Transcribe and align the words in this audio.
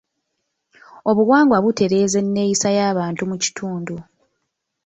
Obuwangwa 1.09 1.57
butereeza 1.65 2.17
enneeyisa 2.23 2.67
y'abantu 2.77 3.21
mu 3.29 3.35
kitundu. 3.43 3.95